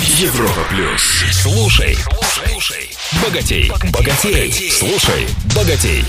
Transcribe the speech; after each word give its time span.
Европа 0.00 0.60
плюс. 0.70 1.24
Слушай, 1.30 1.96
слушай, 2.22 2.90
богатей, 3.22 3.70
богатей, 3.92 4.70
слушай, 4.72 5.28
богатей. 5.54 6.04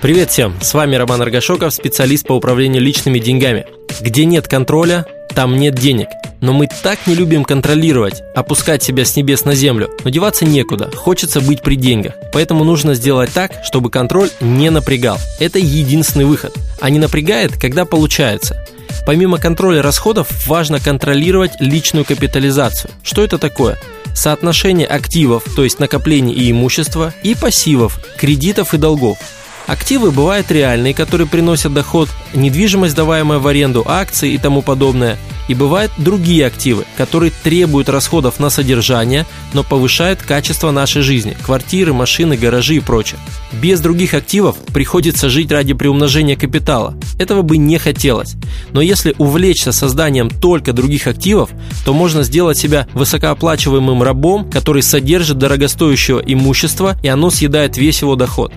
Привет 0.00 0.30
всем, 0.30 0.60
с 0.60 0.74
вами 0.74 0.96
Роман 0.96 1.22
Аргашоков, 1.22 1.72
специалист 1.72 2.26
по 2.26 2.32
управлению 2.32 2.82
личными 2.82 3.20
деньгами. 3.20 3.66
Где 4.00 4.24
нет 4.24 4.48
контроля, 4.48 5.06
там 5.32 5.56
нет 5.56 5.76
денег. 5.76 6.08
Но 6.40 6.52
мы 6.52 6.66
так 6.82 7.06
не 7.06 7.14
любим 7.14 7.44
контролировать, 7.44 8.20
опускать 8.34 8.82
себя 8.82 9.04
с 9.04 9.14
небес 9.14 9.44
на 9.44 9.54
землю. 9.54 9.90
Но 10.02 10.10
деваться 10.10 10.44
некуда, 10.44 10.90
хочется 10.94 11.40
быть 11.40 11.62
при 11.62 11.76
деньгах. 11.76 12.14
Поэтому 12.32 12.64
нужно 12.64 12.94
сделать 12.94 13.32
так, 13.32 13.52
чтобы 13.64 13.90
контроль 13.90 14.30
не 14.40 14.70
напрягал. 14.70 15.18
Это 15.38 15.60
единственный 15.60 16.24
выход. 16.24 16.54
А 16.80 16.90
не 16.90 16.98
напрягает, 16.98 17.56
когда 17.60 17.84
получается. 17.84 18.64
Помимо 19.06 19.38
контроля 19.38 19.82
расходов, 19.82 20.28
важно 20.46 20.80
контролировать 20.80 21.52
личную 21.60 22.04
капитализацию. 22.04 22.90
Что 23.02 23.22
это 23.22 23.38
такое? 23.38 23.78
Соотношение 24.14 24.86
активов, 24.86 25.44
то 25.56 25.64
есть 25.64 25.78
накоплений 25.78 26.32
и 26.32 26.50
имущества, 26.50 27.12
и 27.22 27.34
пассивов, 27.34 28.00
кредитов 28.16 28.72
и 28.72 28.78
долгов. 28.78 29.18
Активы 29.66 30.10
бывают 30.10 30.50
реальные, 30.50 30.94
которые 30.94 31.26
приносят 31.26 31.72
доход, 31.74 32.08
недвижимость, 32.34 32.94
даваемая 32.94 33.38
в 33.38 33.46
аренду, 33.46 33.82
акции 33.86 34.32
и 34.32 34.38
тому 34.38 34.62
подобное. 34.62 35.18
И 35.48 35.54
бывают 35.54 35.92
другие 35.98 36.46
активы, 36.46 36.84
которые 36.96 37.32
требуют 37.42 37.88
расходов 37.88 38.40
на 38.40 38.50
содержание, 38.50 39.26
но 39.52 39.62
повышают 39.62 40.22
качество 40.22 40.70
нашей 40.70 41.02
жизни– 41.02 41.36
квартиры, 41.44 41.92
машины, 41.92 42.36
гаражи 42.36 42.76
и 42.76 42.80
прочее. 42.80 43.20
Без 43.52 43.80
других 43.80 44.14
активов 44.14 44.56
приходится 44.72 45.28
жить 45.28 45.52
ради 45.52 45.74
приумножения 45.74 46.36
капитала. 46.36 46.94
Этого 47.18 47.42
бы 47.42 47.56
не 47.58 47.78
хотелось. 47.78 48.36
Но 48.72 48.80
если 48.80 49.14
увлечься 49.18 49.72
созданием 49.72 50.30
только 50.30 50.72
других 50.72 51.06
активов, 51.06 51.50
то 51.84 51.92
можно 51.92 52.22
сделать 52.22 52.58
себя 52.58 52.88
высокооплачиваемым 52.94 54.02
рабом, 54.02 54.50
который 54.50 54.82
содержит 54.82 55.38
дорогостоящего 55.38 56.22
имущества, 56.24 56.96
и 57.02 57.08
оно 57.08 57.30
съедает 57.30 57.76
весь 57.76 58.00
его 58.00 58.16
доход. 58.16 58.52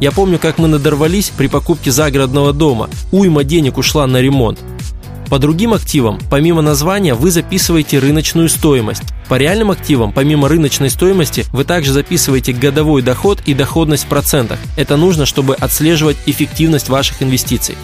Я 0.00 0.10
помню, 0.10 0.38
как 0.38 0.58
мы 0.58 0.68
надорвались 0.68 1.30
при 1.36 1.46
покупке 1.46 1.90
загородного 1.90 2.52
дома. 2.52 2.90
Уйма 3.12 3.44
денег 3.44 3.78
ушла 3.78 4.06
на 4.06 4.20
ремонт. 4.20 4.58
По 5.34 5.40
другим 5.40 5.74
активам, 5.74 6.20
помимо 6.30 6.62
названия, 6.62 7.14
вы 7.14 7.32
записываете 7.32 7.98
рыночную 7.98 8.48
стоимость. 8.48 9.02
По 9.28 9.34
реальным 9.34 9.72
активам, 9.72 10.12
помимо 10.12 10.48
рыночной 10.48 10.90
стоимости, 10.90 11.44
вы 11.52 11.64
также 11.64 11.92
записываете 11.92 12.52
годовой 12.52 13.02
доход 13.02 13.40
и 13.44 13.52
доходность 13.52 14.04
в 14.04 14.06
процентах. 14.06 14.60
Это 14.76 14.96
нужно, 14.96 15.26
чтобы 15.26 15.56
отслеживать 15.56 16.18
эффективность 16.26 16.88
ваших 16.88 17.20
инвестиций. 17.20 17.74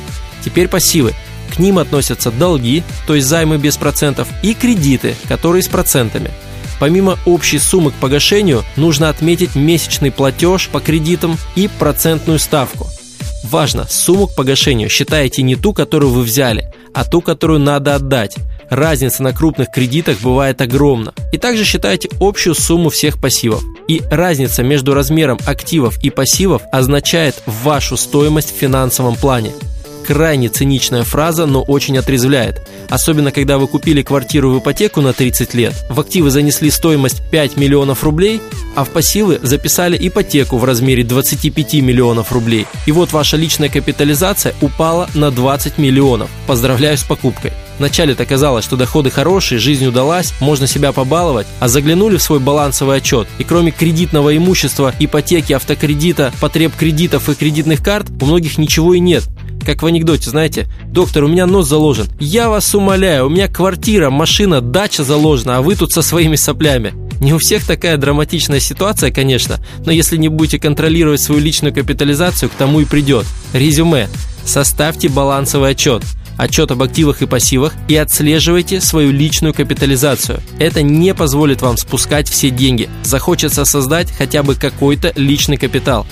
Теперь 0.45 0.69
пассивы. 0.69 1.13
К 1.53 1.59
ним 1.59 1.79
относятся 1.79 2.31
долги, 2.31 2.85
то 3.09 3.17
есть 3.17 3.27
займы 3.27 3.59
без 3.59 3.77
процентов, 3.77 4.29
и 4.45 4.55
кредиты, 4.55 5.17
которые 5.27 5.65
с 5.65 5.69
процентами. 5.69 6.31
Помимо 6.79 7.19
общей 7.27 7.59
суммы 7.59 7.91
к 7.91 7.95
погашению, 7.95 8.63
нужно 8.77 9.09
отметить 9.09 9.57
месячный 9.57 10.13
платеж 10.13 10.69
по 10.69 10.79
кредитам 10.79 11.37
и 11.57 11.69
процентную 11.81 12.39
ставку. 12.39 12.87
Важно, 13.43 13.89
сумму 13.89 14.29
к 14.29 14.37
погашению 14.37 14.89
считаете 14.89 15.43
не 15.43 15.57
ту, 15.57 15.73
которую 15.73 16.13
вы 16.13 16.23
взяли, 16.23 16.73
а 17.01 17.05
ту, 17.07 17.23
которую 17.23 17.61
надо 17.61 17.95
отдать. 17.95 18.37
Разница 18.69 19.23
на 19.23 19.33
крупных 19.33 19.71
кредитах 19.71 20.21
бывает 20.21 20.61
огромна. 20.61 21.15
И 21.33 21.39
также 21.39 21.65
считайте 21.65 22.11
общую 22.21 22.55
сумму 22.55 22.91
всех 22.91 23.19
пассивов. 23.19 23.63
И 23.89 24.03
разница 24.11 24.63
между 24.63 24.93
размером 24.93 25.39
активов 25.47 25.99
и 26.05 26.11
пассивов 26.11 26.61
означает 26.71 27.43
вашу 27.47 27.97
стоимость 27.97 28.55
в 28.55 28.59
финансовом 28.59 29.17
плане 29.17 29.53
крайне 30.11 30.49
циничная 30.49 31.05
фраза, 31.05 31.47
но 31.47 31.63
очень 31.63 31.97
отрезвляет. 31.97 32.67
Особенно, 32.89 33.31
когда 33.31 33.59
вы 33.59 33.69
купили 33.69 34.03
квартиру 34.03 34.51
в 34.51 34.59
ипотеку 34.59 35.01
на 35.03 35.13
30 35.13 35.55
лет, 35.55 35.73
в 35.89 36.01
активы 36.01 36.31
занесли 36.31 36.69
стоимость 36.69 37.23
5 37.31 37.57
миллионов 37.57 38.03
рублей, 38.03 38.43
а 38.75 38.83
в 38.83 38.89
пассивы 38.89 39.39
записали 39.41 39.97
ипотеку 40.01 40.59
в 40.59 40.65
размере 40.65 41.05
25 41.05 41.75
миллионов 41.75 42.33
рублей. 42.33 42.67
И 42.87 42.93
вот 42.93 43.13
ваша 43.13 43.37
личная 43.37 43.69
капитализация 43.69 44.53
упала 44.61 45.09
на 45.15 45.31
20 45.31 45.79
миллионов. 45.79 46.29
Поздравляю 46.49 46.99
с 46.99 47.05
покупкой. 47.05 47.53
Вначале-то 47.79 48.27
казалось, 48.27 48.67
что 48.67 48.77
доходы 48.77 49.11
хорошие, 49.11 49.59
жизнь 49.59 49.87
удалась, 49.87 50.35
можно 50.39 50.67
себя 50.67 50.93
побаловать, 50.93 51.47
а 51.61 51.69
заглянули 51.69 52.19
в 52.19 52.23
свой 52.23 52.39
балансовый 52.39 52.99
отчет, 52.99 53.27
и 53.39 53.45
кроме 53.45 53.71
кредитного 53.71 54.37
имущества, 54.37 54.95
ипотеки, 54.99 55.55
автокредита, 55.55 56.31
потреб 56.43 56.77
кредитов 56.77 57.31
и 57.31 57.35
кредитных 57.35 57.83
карт, 57.83 58.09
у 58.21 58.27
многих 58.27 58.59
ничего 58.59 58.93
и 58.93 59.01
нет. 59.01 59.25
Как 59.65 59.83
в 59.83 59.87
анекдоте, 59.87 60.31
знаете, 60.31 60.67
доктор, 60.87 61.25
у 61.25 61.29
меня 61.29 61.47
нос 61.47 61.69
заложен. 61.69 62.07
Я 62.19 62.49
вас 62.49 62.75
умоляю, 62.75 63.27
у 63.27 63.29
меня 63.29 63.49
квартира, 63.49 64.11
машина, 64.11 64.61
дача 64.61 65.05
заложена, 65.05 65.59
а 65.59 65.63
вы 65.63 65.77
тут 65.77 65.93
со 65.93 66.03
своими 66.03 66.37
соплями. 66.37 66.95
Не 67.21 67.35
у 67.35 67.39
всех 67.39 67.67
такая 67.67 67.99
драматичная 67.99 68.61
ситуация, 68.61 69.11
конечно, 69.11 69.59
но 69.85 69.93
если 69.93 70.17
не 70.17 70.29
будете 70.29 70.59
контролировать 70.59 71.21
свою 71.21 71.41
личную 71.41 71.75
капитализацию, 71.75 72.49
к 72.49 72.55
тому 72.55 72.81
и 72.81 72.87
придет. 72.87 73.27
Резюме. 73.53 74.09
Составьте 74.45 75.09
балансовый 75.09 75.71
отчет 75.71 76.03
отчет 76.41 76.71
об 76.71 76.83
активах 76.83 77.21
и 77.23 77.27
пассивах 77.27 77.75
и 77.89 77.97
отслеживайте 77.97 78.81
свою 78.81 79.13
личную 79.13 79.53
капитализацию. 79.53 80.41
Это 80.59 80.83
не 80.83 81.15
позволит 81.15 81.61
вам 81.61 81.77
спускать 81.77 82.29
все 82.29 82.51
деньги. 82.51 82.89
Захочется 83.03 83.65
создать 83.65 84.11
хотя 84.11 84.43
бы 84.43 84.55
какой-то 84.55 85.13
личный 85.17 85.59
капитал. 85.59 86.07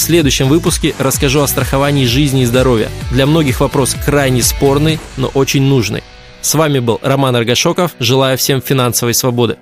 В 0.00 0.02
следующем 0.02 0.48
выпуске 0.48 0.94
расскажу 0.98 1.42
о 1.42 1.46
страховании 1.46 2.06
жизни 2.06 2.40
и 2.40 2.46
здоровья. 2.46 2.88
Для 3.10 3.26
многих 3.26 3.60
вопрос 3.60 3.94
крайне 4.06 4.42
спорный, 4.42 4.98
но 5.18 5.28
очень 5.28 5.60
нужный. 5.60 6.02
С 6.40 6.54
вами 6.54 6.78
был 6.78 6.98
Роман 7.02 7.36
Аргашоков. 7.36 7.90
Желаю 8.00 8.38
всем 8.38 8.62
финансовой 8.62 9.12
свободы. 9.12 9.58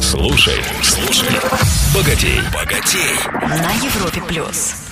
Слушай, 0.00 0.54
слушай, 0.82 1.28
богатей, 1.94 2.40
богатей. 2.54 3.18
На 3.34 3.72
Европе 3.84 4.22
плюс. 4.26 4.89